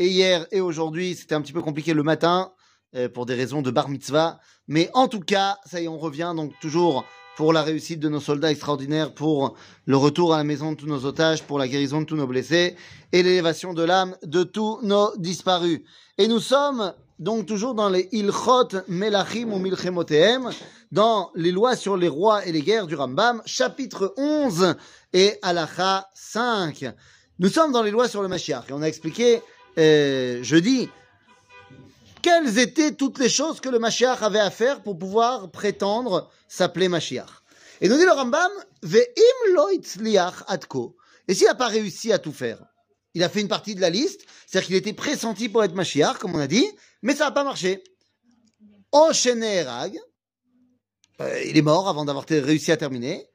[0.00, 2.52] Et hier et aujourd'hui, c'était un petit peu compliqué le matin
[2.96, 4.40] euh, pour des raisons de bar mitzvah.
[4.66, 7.04] Mais en tout cas, ça y est, on revient donc toujours
[7.36, 9.54] pour la réussite de nos soldats extraordinaires, pour
[9.86, 12.26] le retour à la maison de tous nos otages, pour la guérison de tous nos
[12.26, 12.74] blessés
[13.12, 15.80] et l'élévation de l'âme de tous nos disparus.
[16.18, 20.50] Et nous sommes donc toujours dans les Ilchot Melachim ou Milchemotehem,
[20.90, 24.74] dans les lois sur les rois et les guerres du Rambam, chapitre 11
[25.12, 26.84] et Halacha 5.
[27.38, 29.40] Nous sommes dans les lois sur le Mashiach et on a expliqué
[29.78, 30.88] euh, jeudi
[32.24, 36.88] quelles étaient toutes les choses que le Mashiach avait à faire pour pouvoir prétendre s'appeler
[36.88, 37.28] Mashiach?
[37.82, 38.50] Et nous dit le Rambam,
[38.82, 40.96] Ve'im lo itzliach atko.
[41.28, 42.64] Et s'il n'a pas réussi à tout faire,
[43.12, 46.16] il a fait une partie de la liste, c'est-à-dire qu'il était pressenti pour être Mashiach,
[46.16, 46.66] comme on a dit,
[47.02, 47.84] mais ça n'a pas marché.
[48.90, 49.98] Oshenerag,
[51.20, 53.26] euh, il est mort avant d'avoir réussi à terminer.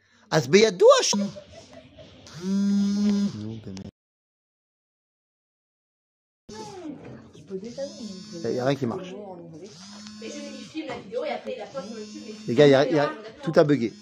[7.51, 9.13] Il n'y a rien qui marche.
[10.21, 12.23] Mais je lui filme la vidéo et après il a pas sur YouTube.
[12.27, 13.11] et- Les gars, il y a- il y a-
[13.41, 13.93] tout a bugué.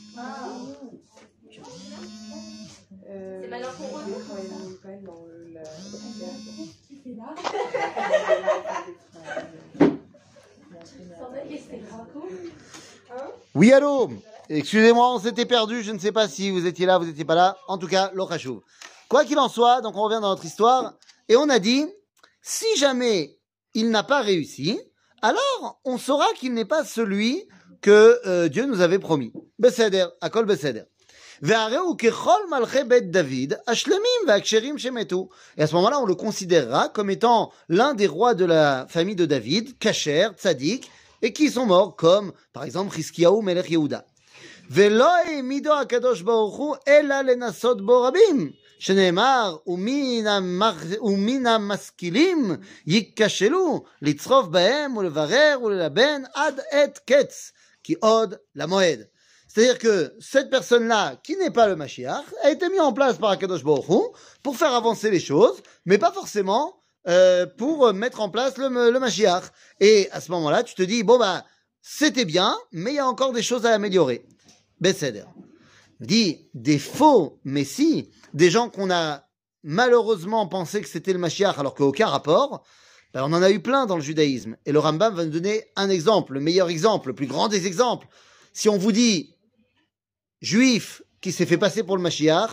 [11.49, 11.81] C'est
[12.13, 12.29] cool.
[13.55, 14.09] Oui, allô?
[14.49, 15.83] Excusez-moi, on s'était perdu.
[15.83, 17.57] Je ne sais pas si vous étiez là, vous n'étiez pas là.
[17.67, 18.61] En tout cas, l'Ochachouv.
[19.09, 20.93] Quoi qu'il en soit, donc on revient dans notre histoire.
[21.29, 21.85] Et on a dit,
[22.41, 23.36] si jamais
[23.73, 24.79] il n'a pas réussi,
[25.21, 27.47] alors on saura qu'il n'est pas celui
[27.81, 29.33] que euh, Dieu nous avait promis.
[29.59, 30.83] Beseder, akol beseder.
[31.43, 31.67] Et à
[35.67, 39.77] ce moment-là, on le considérera comme étant l'un des rois de la famille de David,
[39.77, 40.89] Kacher, Tzadik,
[41.21, 44.03] et qui sont morts, comme par exemple Hiskiyahu Melech Yehuda.
[44.70, 50.84] ולא העמידו הקדוש ברוך הוא אלא לנסות בו רבים, שנאמר, ומן, המח...
[51.00, 52.56] ומן המשכילים
[52.86, 57.52] ייכשלו לצרוף בהם ולברר וללבן עד עת קץ,
[57.84, 59.00] כי עוד למועד.
[59.48, 63.30] C'est-à-dire que cette personne-là, qui n'est pas le Mashiach, a été mise en place par
[63.30, 64.00] Akadosh Baruch Hu
[64.42, 68.98] pour faire avancer les choses, mais pas forcément euh, pour mettre en place le, le
[68.98, 69.44] Mashiach.
[69.78, 71.44] Et à ce moment-là, tu te dis, bon bah,
[71.82, 74.24] c'était bien, mais il y a encore des choses à améliorer.
[74.79, 75.25] Besséder.
[75.99, 79.23] Dit, des faux messies, des gens qu'on a
[79.63, 82.63] malheureusement pensé que c'était le Mashiach alors qu'aucun rapport,
[83.13, 84.57] ben, on en a eu plein dans le judaïsme.
[84.65, 87.65] Et le Rambam va nous donner un exemple, le meilleur exemple, le plus grand des
[87.65, 88.07] exemples.
[88.53, 89.35] Si on vous dit
[90.41, 92.51] juif qui s'est fait passer pour le Mashiach,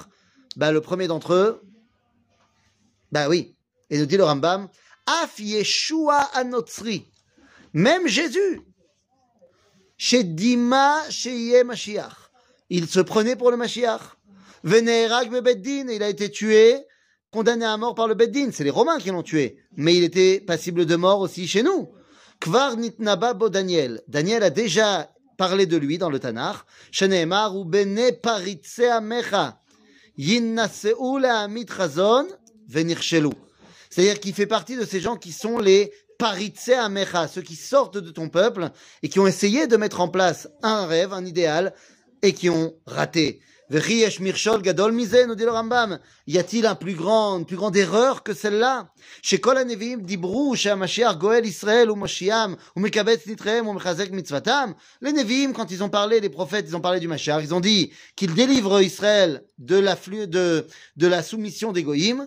[0.57, 1.63] ben, le premier d'entre eux,
[3.13, 3.57] ben oui.
[3.91, 4.69] Et nous dit le Rambam,
[5.07, 7.07] Af Yeshua Anotzri.
[7.75, 8.61] Même Jésus.
[9.97, 11.03] Chez Dima,
[11.65, 12.31] Mashiach.
[12.71, 14.01] Il se prenait pour le Mashiach.
[14.65, 16.79] Venerag Beddin, il a été tué,
[17.31, 18.49] condamné à mort par le Beddin.
[18.53, 19.59] C'est les Romains qui l'ont tué.
[19.77, 21.91] Mais il était passible de mort aussi chez nous.
[22.41, 24.03] Kvar Nitnaba Bo Daniel.
[24.09, 26.57] Daniel a déjà parlé de lui dans le Tanakh.
[26.91, 29.61] Sheneemar ou Bene Paritse Amecha.
[30.17, 30.95] Yinnaseu
[31.25, 32.27] Amit Chazon
[32.69, 33.31] Venirshelu.
[33.95, 37.97] C'est-à-dire qu'il fait partie de ces gens qui sont les paritse amecha, ceux qui sortent
[37.99, 38.71] de ton peuple
[39.05, 41.73] et qui ont essayé de mettre en place un rêve, un idéal,
[42.23, 43.41] et qui ont raté.
[43.71, 45.01] gadol.
[46.27, 48.89] Y a-t-il un plus grand, une plus grande erreur que celle-là?
[49.23, 49.41] Chez.
[55.01, 57.61] Les nevim, quand ils ont parlé, les prophètes, ils ont parlé du Mashiach, ils ont
[57.61, 59.97] dit qu'ils délivrent Israël de la
[60.97, 62.27] de la soumission des goïms.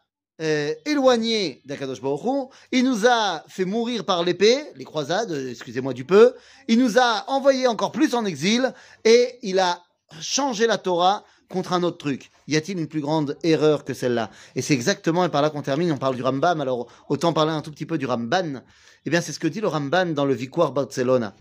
[0.41, 5.93] euh, éloignés d'Akadosh Baruch Hu, il nous a fait mourir par l'épée, les croisades, excusez-moi
[5.93, 6.33] du peu,
[6.67, 8.73] il nous a envoyés encore plus en exil,
[9.05, 9.81] et il a
[10.19, 12.31] changé la Torah contre un autre truc.
[12.47, 14.31] Y a-t-il une plus grande erreur que celle-là?
[14.55, 17.51] Et c'est exactement, et par là qu'on termine, on parle du Rambam, alors autant parler
[17.51, 18.61] un tout petit peu du Ramban.
[19.05, 21.35] Eh bien, c'est ce que dit le Ramban dans le Victoire Barcelona.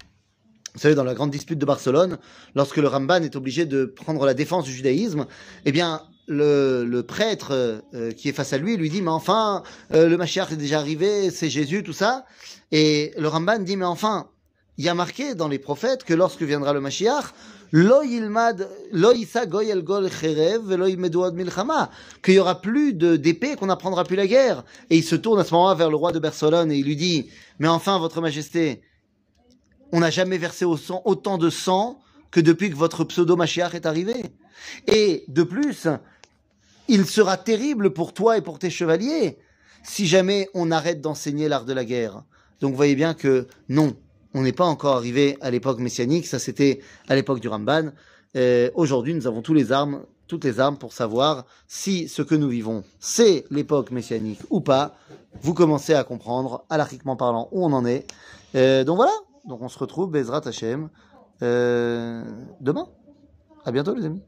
[0.74, 2.18] Vous savez, dans la grande dispute de Barcelone,
[2.54, 5.26] lorsque le Ramban est obligé de prendre la défense du judaïsme,
[5.64, 9.62] eh bien, le, prêtre euh, qui est face à lui lui dit, mais enfin,
[9.92, 12.24] euh, le Mashiach est déjà arrivé, c'est Jésus, tout ça.
[12.70, 14.28] Et le Ramban dit, mais enfin,
[14.78, 17.34] il y a marqué dans les prophètes que lorsque viendra le Mashiach.
[17.72, 17.84] Qu'il
[22.34, 24.64] y aura plus d'épée, qu'on n'apprendra plus la guerre.
[24.88, 26.96] Et il se tourne à ce moment-là vers le roi de Barcelone et il lui
[26.96, 27.28] dit,
[27.60, 28.82] mais enfin, votre majesté,
[29.92, 32.00] on n'a jamais versé au sang, autant de sang
[32.32, 34.14] que depuis que votre pseudo-Mashiach est arrivé.
[34.88, 35.86] Et de plus,
[36.90, 39.38] il sera terrible pour toi et pour tes chevaliers
[39.84, 42.24] si jamais on arrête d'enseigner l'art de la guerre.
[42.60, 43.94] Donc vous voyez bien que non,
[44.34, 47.92] on n'est pas encore arrivé à l'époque messianique, ça c'était à l'époque du Ramban.
[48.36, 52.34] Euh, Aujourd'hui, nous avons tous les armes, toutes les armes pour savoir si ce que
[52.34, 54.96] nous vivons, c'est l'époque messianique ou pas.
[55.42, 58.04] Vous commencez à comprendre, alarchiquement parlant, où on en est.
[58.56, 59.14] Euh, donc voilà,
[59.46, 60.90] donc on se retrouve, Bezrat Hashem,
[61.42, 62.24] euh,
[62.60, 62.88] demain.
[63.64, 64.22] À bientôt les amis.